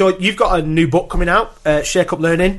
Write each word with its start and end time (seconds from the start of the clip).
so 0.00 0.16
you've 0.16 0.36
got 0.36 0.58
a 0.58 0.62
new 0.62 0.88
book 0.88 1.10
coming 1.10 1.28
out, 1.28 1.54
uh, 1.66 1.82
Shake 1.82 2.10
Up 2.10 2.20
Learning, 2.20 2.58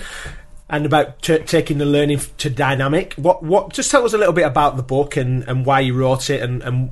and 0.69 0.85
about 0.85 1.23
t- 1.23 1.39
taking 1.39 1.79
the 1.79 1.87
learning 1.87 2.21
to 2.37 2.51
dynamic. 2.51 3.15
What 3.15 3.41
what? 3.41 3.73
Just 3.73 3.89
tell 3.89 4.05
us 4.05 4.13
a 4.13 4.17
little 4.19 4.31
bit 4.31 4.45
about 4.45 4.77
the 4.77 4.83
book 4.83 5.17
and, 5.17 5.43
and 5.47 5.65
why 5.65 5.79
you 5.79 5.95
wrote 5.95 6.29
it 6.29 6.43
and, 6.43 6.61
and 6.61 6.91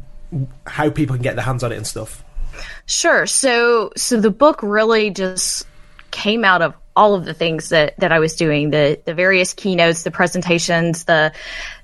how 0.65 0.89
people 0.89 1.17
can 1.17 1.21
get 1.21 1.35
their 1.35 1.45
hands 1.45 1.63
on 1.63 1.71
it 1.71 1.75
and 1.75 1.85
stuff. 1.85 2.23
Sure. 2.87 3.27
So 3.27 3.91
so 3.95 4.19
the 4.19 4.31
book 4.31 4.63
really 4.63 5.11
just 5.11 5.67
came 6.09 6.43
out 6.43 6.63
of 6.63 6.73
all 6.95 7.13
of 7.13 7.25
the 7.25 7.35
things 7.35 7.69
that 7.69 7.95
that 7.99 8.11
I 8.11 8.17
was 8.17 8.35
doing 8.35 8.71
the 8.71 8.99
the 9.05 9.13
various 9.13 9.53
keynotes, 9.53 10.01
the 10.01 10.09
presentations, 10.09 11.03
the 11.03 11.31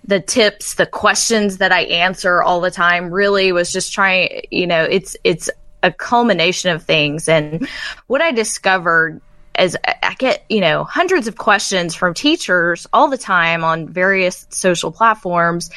the 0.06 0.22
tips, 0.22 0.74
the 0.74 0.88
questions 0.88 1.60
that 1.60 1.72
I 1.72 1.82
answer 1.82 2.42
all 2.42 2.62
the 2.62 2.72
time. 2.72 3.12
Really 3.12 3.52
was 3.52 3.72
just 3.72 3.94
trying. 3.94 4.42
You 4.50 4.66
know, 4.66 4.86
it's 4.86 5.16
it's 5.24 5.52
a 5.86 5.92
culmination 5.92 6.72
of 6.72 6.84
things, 6.84 7.30
and 7.30 7.68
what 8.08 8.22
I 8.22 8.32
discovered 8.32 9.22
as 9.58 9.76
I 10.04 10.14
get, 10.16 10.44
you 10.50 10.60
know, 10.60 10.84
hundreds 10.84 11.28
of 11.28 11.38
questions 11.38 11.96
from 11.96 12.14
teachers 12.14 12.88
all 12.92 13.08
the 13.08 13.18
time 13.18 13.64
on 13.64 13.88
various 13.88 14.46
social 14.50 14.92
platforms. 14.92 15.70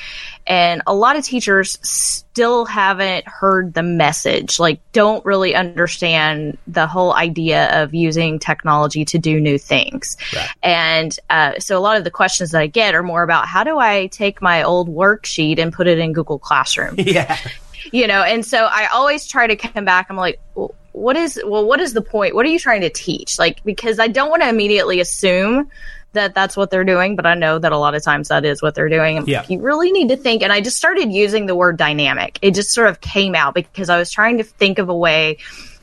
And 0.47 0.83
a 0.87 0.95
lot 0.95 1.17
of 1.17 1.25
teachers 1.25 1.79
still 1.83 2.65
haven't 2.65 3.29
heard 3.29 3.75
the 3.75 3.83
message, 3.83 4.59
like, 4.59 4.81
don't 4.93 5.25
really 5.25 5.55
understand 5.55 6.57
the 6.67 6.87
whole 6.87 7.13
idea 7.13 7.83
of 7.83 7.95
using 7.95 8.39
technology 8.39 9.05
to 9.07 9.19
do 9.19 9.41
new 9.41 9.59
things. 9.59 10.17
Right. 10.35 10.49
And 10.63 11.19
uh, 11.29 11.59
so 11.59 11.79
a 11.79 11.81
lot 11.81 11.99
of 11.99 12.05
the 12.05 12.11
questions 12.11 12.53
that 12.53 12.61
I 12.61 12.67
get 12.67 12.95
are 12.95 13.03
more 13.03 13.23
about 13.23 13.47
how 13.47 13.63
do 13.63 13.79
I 13.79 14.07
take 14.07 14.41
my 14.41 14.63
old 14.63 14.89
worksheet 14.89 15.59
and 15.59 15.73
put 15.73 15.87
it 15.87 15.99
in 15.99 16.13
Google 16.13 16.39
Classroom? 16.39 16.97
Yeah. 17.09 17.39
You 17.93 18.07
know, 18.07 18.23
and 18.23 18.45
so 18.45 18.65
I 18.71 18.87
always 18.87 19.27
try 19.27 19.47
to 19.47 19.57
come 19.57 19.85
back. 19.85 20.07
I'm 20.11 20.17
like, 20.17 20.41
well, 20.55 20.75
what 20.99 21.17
is 21.17 21.41
well 21.47 21.65
what 21.65 21.81
is 21.81 21.93
the 21.93 22.03
point 22.03 22.35
what 22.35 22.45
are 22.45 22.49
you 22.49 22.59
trying 22.59 22.81
to 22.81 22.91
teach 22.91 23.39
like 23.39 23.63
because 23.65 24.01
i 24.01 24.09
don't 24.09 24.31
want 24.31 24.43
to 24.43 24.49
immediately 24.49 25.01
assume 25.01 25.71
that 26.13 26.35
that's 26.35 26.57
what 26.57 26.71
they're 26.71 26.85
doing 26.85 27.15
but 27.15 27.25
i 27.25 27.35
know 27.35 27.59
that 27.59 27.71
a 27.71 27.79
lot 27.79 27.95
of 27.95 28.03
times 28.03 28.29
that 28.29 28.45
is 28.45 28.61
what 28.61 28.75
they're 28.75 28.89
doing 28.89 29.25
yeah. 29.27 29.45
you 29.49 29.61
really 29.61 29.93
need 29.93 30.09
to 30.09 30.17
think 30.17 30.43
and 30.43 30.53
i 30.53 30.61
just 30.61 30.77
started 30.77 31.13
using 31.13 31.47
the 31.47 31.55
word 31.55 31.77
dynamic 31.77 32.39
it 32.43 32.53
just 32.53 32.73
sort 32.73 32.89
of 32.89 33.01
came 33.01 33.35
out 33.35 33.55
because 33.55 33.89
i 33.89 33.97
was 33.97 34.11
trying 34.11 34.39
to 34.39 34.45
think 34.45 34.79
of 34.79 34.89
a 34.89 34.97
way 34.97 35.37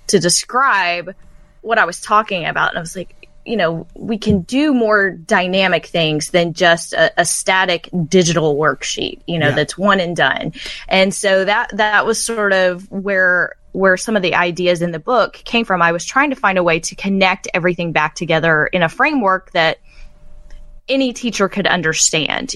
to 0.07 0.19
describe 0.19 1.15
what 1.61 1.77
i 1.77 1.85
was 1.85 2.01
talking 2.01 2.45
about 2.45 2.69
and 2.69 2.77
i 2.77 2.81
was 2.81 2.95
like 2.95 3.24
you 3.45 3.55
know 3.55 3.85
we 3.95 4.17
can 4.17 4.41
do 4.41 4.73
more 4.73 5.11
dynamic 5.11 5.85
things 5.85 6.31
than 6.31 6.53
just 6.53 6.93
a, 6.93 7.11
a 7.19 7.25
static 7.25 7.89
digital 8.07 8.55
worksheet 8.55 9.19
you 9.27 9.37
know 9.37 9.49
yeah. 9.49 9.55
that's 9.55 9.77
one 9.77 9.99
and 9.99 10.15
done 10.15 10.51
and 10.87 11.13
so 11.13 11.45
that 11.45 11.69
that 11.73 12.05
was 12.05 12.23
sort 12.23 12.53
of 12.53 12.89
where 12.91 13.55
where 13.75 13.97
some 13.97 14.15
of 14.15 14.21
the 14.21 14.33
ideas 14.33 14.81
in 14.81 14.91
the 14.91 14.99
book 14.99 15.33
came 15.33 15.65
from. 15.65 15.81
I 15.81 15.91
was 15.91 16.05
trying 16.05 16.29
to 16.29 16.35
find 16.35 16.57
a 16.57 16.63
way 16.63 16.79
to 16.79 16.95
connect 16.95 17.47
everything 17.53 17.91
back 17.91 18.15
together 18.15 18.67
in 18.67 18.81
a 18.81 18.89
framework 18.89 19.51
that 19.51 19.79
any 20.87 21.13
teacher 21.13 21.49
could 21.49 21.67
understand. 21.67 22.53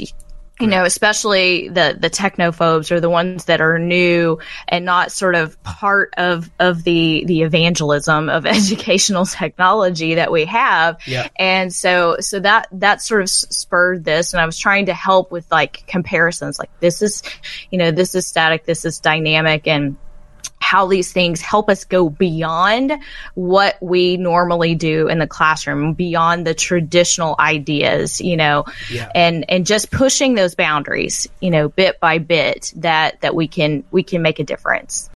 You 0.60 0.68
know, 0.68 0.84
especially 0.84 1.70
the 1.70 1.98
the 1.98 2.10
technophobes 2.10 2.92
or 2.92 3.00
the 3.00 3.10
ones 3.10 3.46
that 3.46 3.62
are 3.62 3.80
new 3.80 4.40
and 4.68 4.84
not 4.84 5.12
sort 5.12 5.36
of 5.36 5.62
part 5.64 6.14
of 6.18 6.50
of 6.60 6.84
the 6.84 7.24
the 7.26 7.44
evangelism 7.44 8.30
of 8.30 8.46
educational 8.46 9.26
technology 9.26 10.16
that 10.16 10.32
we 10.32 10.46
have. 10.46 11.00
Yeah. 11.06 11.30
And 11.38 11.74
so 11.74 12.18
so 12.20 12.40
that 12.42 12.68
that 12.74 13.02
sort 13.02 13.22
of 13.22 13.30
spurred 13.30 14.04
this, 14.04 14.34
and 14.34 14.42
I 14.42 14.46
was 14.46 14.58
trying 14.58 14.88
to 14.88 14.94
help 14.94 15.32
with 15.32 15.50
like 15.52 15.86
comparisons, 15.88 16.60
like 16.60 16.70
this 16.80 17.02
is, 17.02 17.24
you 17.72 17.78
know, 17.78 17.92
this 17.92 18.14
is 18.16 18.28
static, 18.28 18.66
this 18.66 18.84
is 18.84 19.00
dynamic, 19.00 19.66
and 19.68 19.98
how 20.59 20.86
these 20.86 21.12
things 21.12 21.42
help 21.42 21.68
us 21.68 21.86
go 21.86 22.09
beyond 22.09 22.94
what 23.34 23.76
we 23.82 24.18
normally 24.18 24.76
do 24.76 25.08
in 25.08 25.18
the 25.18 25.26
classroom, 25.26 25.94
beyond 25.94 26.46
the 26.46 26.54
traditional 26.54 27.36
ideas, 27.40 28.22
you 28.22 28.38
know, 28.38 28.66
yeah. 28.92 29.12
and 29.16 29.50
and 29.50 29.66
just 29.66 29.90
pushing 29.90 30.36
those 30.36 30.54
boundaries, 30.54 31.28
you 31.42 31.50
know, 31.50 31.70
bit 31.70 32.00
by 32.00 32.19
bit 32.19 32.72
that 32.78 33.19
that 33.22 33.34
we 33.34 33.47
can 33.47 33.84
we 33.90 34.03
can 34.03 34.22
make 34.22 34.38
a 34.38 34.44
difference. 34.44 35.09